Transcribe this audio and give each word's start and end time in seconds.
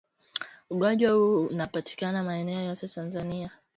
Ugonjwa 0.69 1.11
huu 1.11 1.45
unapatikana 1.45 2.23
maeneo 2.23 2.61
yote 2.61 2.87
Tanzania 2.87 3.51